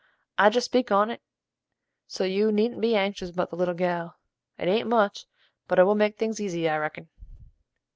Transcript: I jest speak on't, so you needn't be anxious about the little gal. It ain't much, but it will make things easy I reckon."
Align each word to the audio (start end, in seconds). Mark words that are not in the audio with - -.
I 0.39 0.49
jest 0.49 0.65
speak 0.65 0.91
on't, 0.91 1.21
so 2.07 2.23
you 2.23 2.51
needn't 2.51 2.81
be 2.81 2.95
anxious 2.95 3.29
about 3.29 3.51
the 3.51 3.55
little 3.55 3.75
gal. 3.75 4.15
It 4.57 4.65
ain't 4.67 4.89
much, 4.89 5.27
but 5.67 5.77
it 5.77 5.83
will 5.83 5.93
make 5.93 6.17
things 6.17 6.41
easy 6.41 6.67
I 6.67 6.77
reckon." 6.77 7.07